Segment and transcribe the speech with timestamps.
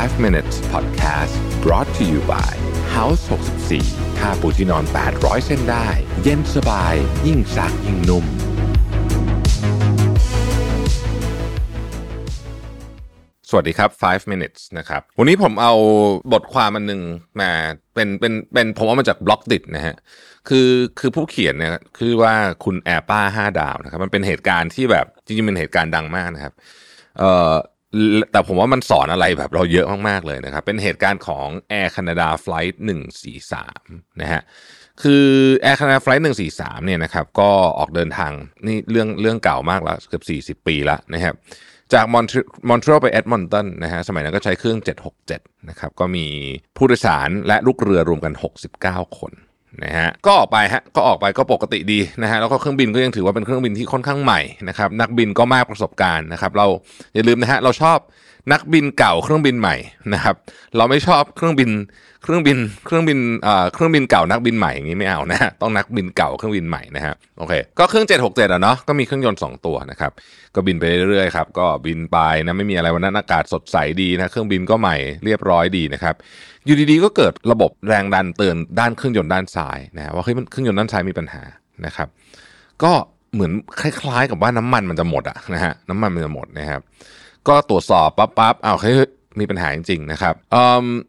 [0.00, 2.52] 5 minutes podcast brought to you by
[2.96, 3.22] House
[3.70, 4.84] 64ค่าปูที่นอน
[5.14, 5.88] 800 เส้นได้
[6.22, 6.94] เย็นสบาย
[7.26, 8.24] ยิ่งซักยิ่งนุ่ม
[13.50, 15.74] สวัสดีครับ 5 minutes นะครับ วันนี้ผมเอา
[16.32, 17.02] บทความอันหนึ่ง
[17.40, 17.50] มา
[17.94, 19.96] เป็นเป็นเป็นผมเอามาจากบล็อกดินะฮะ
[20.48, 20.68] คือ
[20.98, 22.34] คือผู้เขียนเนี่ยคือว่า
[22.64, 26.54] คุณแอร์ป้าห้าดาวนะครับ มันเป็นเหตุการณ์ที่แบบจริงๆเป็นเหตุการณ์ดังมากนะครับ
[27.18, 27.52] เอ่อ
[28.32, 31.46] แต่ผมว่ามันสอนอะไรแบบเราเยอะมาก ๆ เลยนะครับ เป็นเหตุการณ์ของ
[31.78, 32.74] Air Canada Flight
[33.48, 34.42] 143 นะฮะ
[35.02, 35.26] คือ
[35.64, 38.32] Air Canada Flight 143 เนี่ยนะครับก็ออกเดินทาง
[38.66, 40.20] นี่เรื่องเรื่องเก่ามากแล้วเกือ
[40.54, 41.34] บ40 ปีแล้วนะครับ
[41.92, 42.24] จากมอน
[42.68, 44.78] มอนทรีออลไปแอดมอนตันนะฮะสมัยนั้นก็ใช้เครื่อง
[45.24, 46.26] 767 นะครับก็มี
[46.76, 48.32] ผู้โดยสารและลูกเรือรวมกัน
[48.74, 49.32] 69 คน
[49.84, 56.66] นะฮะก็ออกไปฮะก็ออกไปก็ปกติดีนะฮะแล้วก็เครื่องบินก็ยังถือว่าเป็นเครื่องบินที่ค่อนข้างใหม่นะครับนักบินก็มากประสบการณ์นะครับเรา
[57.14, 57.98] อย่าลืมนะฮะเราชอบ
[58.52, 59.76] นักบินเก่าเครื่องบินใหม่
[60.14, 60.34] นะครับ
[60.76, 61.70] เราไม่ชอบเครื่องบิน
[62.22, 70.12] เครื่องบินเครื่องบินเอ่อเครื่องบินเก่านักบินใหม่อย่างนี้ไม่เอานะฮะต้องนักบินเก่าเครื่องบินใหม่นะฮะโอเคก็เครื่อง 767อะเนาะก็มีเครื่องยนต์ 2 ตัวนะครับ
[70.54, 76.14] ก็บินไปเรื่อยๆครับก็บินไปนะไม่มีอะไรวันนั้นอากาศสดใสดีนะเครื่องบินก็ใหม่เรียบร้อยดีนะครับ
[76.64, 81.42] อยู่ดีๆก็เกิดระบบแรงดันเตือนด้านเครื่องยนต์ด้านซ้ายนะฮะว่าเฮ้ยเครื่องยนต์ด้านซ้ายมีปัญหา
[81.86, 82.08] นะครับ
[82.82, 82.92] ก็
[83.34, 86.80] เหมือนคล้ายๆกับว่าน้ำมันมันจะหมดอะนะฮะน้ำมันมันจะหมดนะครับ
[87.48, 88.96] ก็ตรวจสอบปั๊บปั๊บอ้าวเฮ้ย
[89.40, 90.34] มีปัญหาจริงๆนะครับ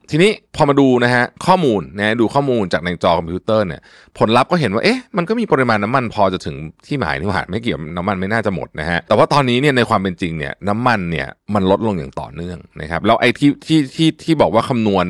[0.09, 3.81] ทีนี้พอมาดูนะฮะข้อมูลนะดูข้อมูลจากในจอคอมพิวเตอร์เนี่ย
[4.17, 6.55] ผลลัพธ์ก็เห็นว่าเอ๊ะมันก็มีปริมาณน้ำมันพอจะถึง
[6.87, 15.05] ที่หมายนี่หว่าไม่เกี่ยวน้ำมันไม่น่าจะหมดนะฮะแต่ว่าตอนนี้เนี่ยในความเป็นจริงเนี่ยน้ำมันเนี่ยมันลดลงอย่างต่อเนื่องนะครับแล้วไอ้ที่ที่ที่ที่บอกว่าคำนวณ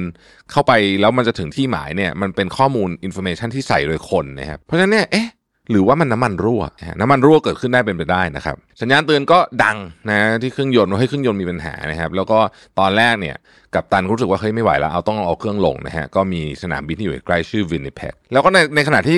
[0.51, 5.27] เข้าไปแล้วมันจะถึงที่หมายเนี่ยมันเป็นข้อมูล information ที่ใส่โดยคนนะครับเพราะฉะนั้นเนี่ยเอ๊ะ
[5.71, 6.61] หรือว่ามันน้ำมันรั่ว
[6.99, 9.77] น้ำมันรั่วเกิดขึ้นได้เป็นไปได้นะครับ สัญญาณเตือนก็ดัง
[10.09, 12.39] นะที่เครื่องยนต์ว่าให้เครื่องยนต์มีปัญหานะครับ แล้วก็
[12.79, 13.35] ตอนแรกเนี่ย
[13.75, 19.17] กัปตันรู้สึกว่าเฮ้ยไม่ไหวแล้วเอาต้องเอาเครื่องลงนะฮะก็มีสนามบินที่อยู่ใกล้ชื่อวินนิเพกแล้วก็ในในขณะที่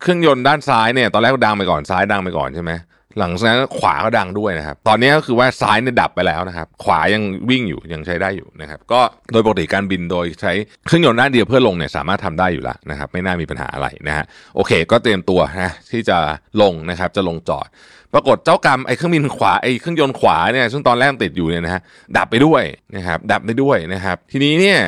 [0.00, 2.72] เครื่องยนต์ด้านซ้ายเนี่ยตอนแรกดังไปก่อนซ้ายดังไปก่อนใช่ไหม
[3.18, 9.00] หลังจากนั้นขวาก็ดังด้วยนะครับ ตอนนี้ก็คือว่าซ้ายเนี่ยดับไปแล้วนะครับ ขวายังวิ่งอยู่ยังใช้ได้อยู่นะครับ ก็
[9.32, 10.52] โดยปกติการบินโดยใช้
[10.86, 14.24] เครื่องยนต์ด้าเดียวเพื่อลงเนี่ยสามารถทำได้อยู่แล้วนะครับ ไม่น่ามีปัญหาอะไรนะฮะ
[14.56, 16.18] โอเค ก็เตรียมตัวนะที่จะ
[16.62, 17.68] ลงนะครับจะลงจอด
[18.14, 21.82] ปรากฏเจ้ากรรมไอ้เครื่องบินขวาไอ้เครื่องยนต์ขวาเนี่ยซึ่งตอนแรกติดอยู่เนี่ยนะฮะ
[22.16, 22.62] ดับไปด้วย
[22.96, 24.80] นะครับ ดับไปด้วยนะครับ ทีนี้เนี่ย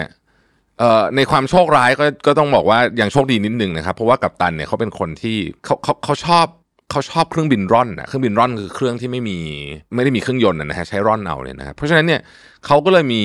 [1.16, 6.46] ในความโชคร้ายก็ก็ต้องบอกว่ายังโชคดีนิดนึงนะครับ เพราะว่ากัปตันเนี่ยเขาเป็นคนที่เขาเขาเขาชอบ
[6.90, 9.38] เขาชอบเครื่องบินร่อนนะเครื่องบินร่อนคือเครื่องที่ไม่มี
[9.94, 12.20] ไม่ได้มีเครื่องยนต์นะฮะใช้ร่อนเอาเลยนะเพราะฉะนั้นเนี่ย
[12.66, 13.20] เขาก็เลยมี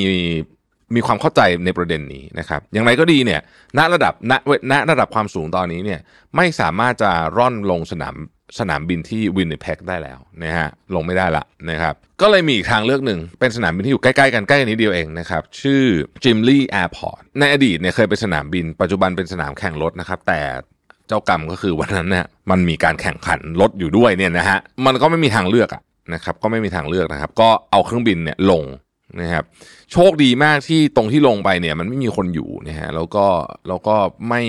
[0.96, 3.42] มีความเข้าใจในประเด็นนี้นะครับ อย่างไรก็ดีเนี่ย
[3.78, 4.34] ณระดับณ
[4.72, 6.00] ณระดับความสูงตอนนี้เนี่ย
[6.36, 8.16] ไม่สามารถจะร่อนลงสนาม
[8.60, 15.84] สนามบินที่วินนิเพกได้แล้วนะฮะลงไม่ได้ละนะครับก็เลยมีอีกทางเลือกหนึ่ง เป็นสนามบินที่อยู่ใกล้ๆกันใกล้กันนิดเดียวเองนะครับ ชื่อ
[16.24, 20.42] Gimli Airport ในอดีตเนี่ยเคยเป็นสนามบิน ปัจจุบันเป็นสนามแข่งรถนะครับ แต่
[21.08, 25.82] เจ้ากรรมก็คือวันนั้นเนี่ยมันมีการแข่งขันรถอยู่ด้วยเนี่ยนะฮะมันก็ไม่มีทางเลือกอะ
[26.14, 28.64] นะครับก็ไม่มีทางเลือกนะครับ ก็เอาเครื่องบินเนี่ยลง
[29.22, 29.44] นะครับ
[29.92, 33.26] โชคดีมากที่ตรงที่ลงไปเนี่ยมันไม่มีคนอยู่นะฮะแล้วก็
[33.68, 33.96] แล้วก็
[34.30, 34.42] ไม่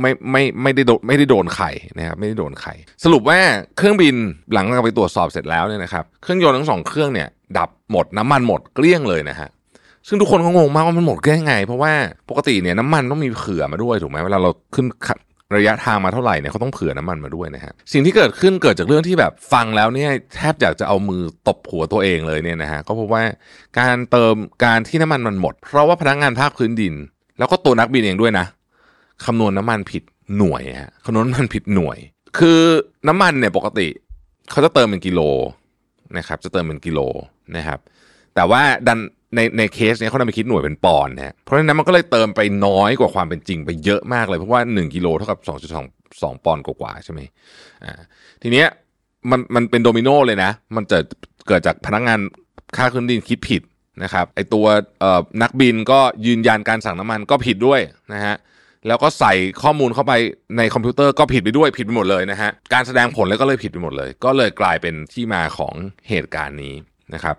[0.00, 3.38] ไม่ไม่ไม่ได้โดนไม่ได้โดนไข่นะครับไม่ได้โดนไข่สรุปว่า
[3.76, 4.14] เครื่องบิน
[4.54, 7.28] หลังจากไปตรวจสอบเสร็จแล้วเนี่ยนะครับเครื่องยนต์ทั้งสองเครื่องเนี่ย
[7.58, 9.48] ดับหมดน้ำมันหมดเกลี้ยงเลยนะฮะ
[10.08, 11.92] ซึ่งทุกคนก็งงมากว่ามันหมดได้ยังไง เพราะว่า
[12.30, 14.86] ปกติเนี่ยน้ำมันต้องมีเผื่อมาด้วยถูกไหมเวลาเราขึ้น
[15.56, 23.22] ระยะทางมาเท่าไหร่เนี่ยเขาต้องเผื่อน้ำมันมาด้วยนะฮะสิ่งที่เกิดขึ้นเกิดจากเรื่องที่แบบฟังแล้วเนี่ยแทบอยากจะเอามือตบหัวตัวเองเลยเนี่ยนะฮะก็เพราะว่า
[23.78, 24.34] การเติม
[24.64, 26.94] การที่น้ำมันมันหมด เพราะว่าพนักงานภาคพื้นดิน
[27.38, 28.46] แล้วก็ตัวนักบินเองด้วยนะ
[29.24, 30.02] คำนวณน้ำมันผิด
[30.36, 31.98] หน่วยฮะคำนวณน้ำมันผิดหน่วย
[32.38, 32.60] คือ
[33.08, 33.88] น้ำมันเนี่ยปกติ
[34.50, 35.20] เขาจะเติมเป็นกิโล
[36.18, 37.00] นะครับจะเติมเป็นกิโล
[37.56, 37.78] นะครับ
[38.34, 38.98] แต่ว่าดัน
[39.36, 45.40] ในในเคสเนี้ยเขานำไปคิดหน่วยเป็นปอนด์นะเพราะฉะนั้นมันก็เลยเติมไปน้อยกว่าความเป็นจริงไปเยอะมากเลย เพราะว่า 1กิโลเท่ากับ
[45.80, 47.20] 2.2 2 ปอนด์กว่าใช่ไหม
[47.84, 48.00] อ่า
[48.42, 48.68] ทีเนี้ย
[49.30, 51.04] มันมันเป็นโดมิโนเลยนะ มันเกิด
[51.48, 52.18] เกิดจากพนักงาน
[52.76, 53.62] ค่าเครื่องดินคิดผิด
[54.02, 54.66] นะครับไอตัว
[55.00, 57.80] เอ่อนักบินก็ยืนยันการสั่งน้ำมันก็ผิดด้วย
[58.14, 58.36] นะฮะ
[58.88, 59.32] แล้วก็ใส่
[59.62, 60.12] ข้อมูลเข้าไป
[60.56, 65.74] ในคอมพิวเตอร์ก็ผิดไปด้วยผิดไปหมดเลยนะฮะการแสดงผลแล้วก็เลยผิดไปหมดเลย ก็เลยกลายเป็นที่มาของ
[66.08, 66.74] เหตุการณ์นี้
[67.14, 67.36] นะครับ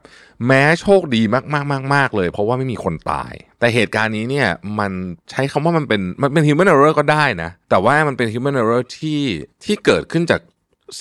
[0.47, 1.21] แม้โชคดี
[1.53, 4.47] มากๆมากๆเลย เพราะว่าไม่มีคนตาย แต่เหตุการณ์นี้เนี่ย
[4.79, 4.91] มัน
[5.31, 9.21] ใช้คำว่ามันเป็นมันเป็น human error ก็ได้นะ แต่ว่ามันเป็น human error ที่
[9.63, 10.41] ที่เกิดขึ้นจาก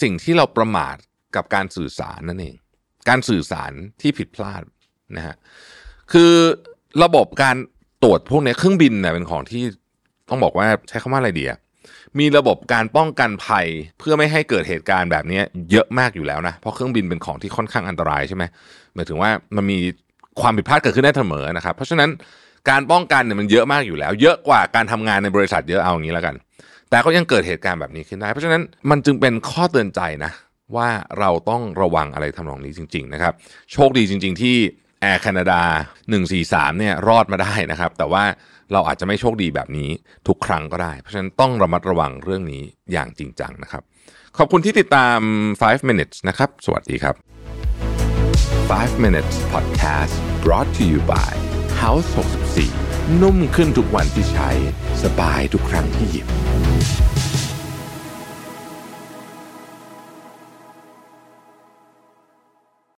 [0.02, 0.96] สิ่งที่เราประมาท
[1.36, 2.56] กับการสื่อสารนั่นเอง
[3.08, 4.62] การสื่อสารที่ผิดพลาด
[5.16, 5.36] นะฮะ
[6.12, 6.32] คือ
[7.02, 7.56] ระบบการ
[8.02, 9.62] ตรวจพวกนี้เครื่องบินเนี่ยเป็นของที่
[10.28, 11.58] ต้องบอกว่าใช้คำว่าอะไรดีอะ
[12.18, 13.66] มีระบบการป้องกันภัย
[13.98, 15.40] เพื่อไม่ให้เกิดเหตุการณ์แบบนี้
[15.70, 18.44] เยอะมากอยู่แล้วนะ เพราะเครื่องบินเป็นของที่ค่อนข้างอันตรายใช่ไหม
[18.94, 19.78] หมายถึงว่ามันมี
[20.40, 22.10] ความผิดพลาดเกิดขึ้นได้เสมอนะครับ เพราะฉะนั้น
[22.70, 26.34] การป้องกันเนี่ยมันเยอะมากอยู่แล้ว เยอะกว่าการทำงานในบริษัทเยอะเอาอย่างนี้แล้วกัน
[26.90, 30.32] แต่ก็ยังเกิดเหตุการณ์แบบนี้ขึ้นได้ เพราะฉะนั้นมันจึงเป็นข้อเตือนใจนะ
[30.76, 30.88] ว่า
[31.18, 33.32] เราต้องระวังอะไรทำนองนี้จริง ๆ นะครับ
[33.72, 34.56] โชคดีจริง ๆ ที่
[35.04, 35.62] แอร์แคนาดา
[36.20, 38.24] 143 เนี่ยรอดมาได้นะครับ แต่ว่า
[38.72, 39.90] เราอาจจะไม่โชคดีแบบนี้
[40.28, 42.62] ทุกครั้งก็ได้ เพราะฉะนั้นต้องระมัดระวังเรื่องนี้
[42.92, 43.82] อย่างจริงจังนะครับ
[44.38, 45.18] ขอบคุณที่ติดตาม
[45.60, 47.14] 5 minutes นะครับ สวัสดีครับ
[48.70, 50.14] 5 minutes podcast
[50.44, 51.32] brought to you by
[51.82, 52.08] House
[52.66, 54.50] 64 นุ่มขึ้นทุกวันที่ใช้
[55.02, 56.26] สบายทุกครั้งที่หยิบ